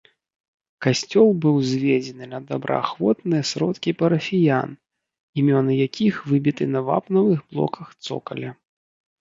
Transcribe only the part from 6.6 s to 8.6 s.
на вапнавых блоках цокаля.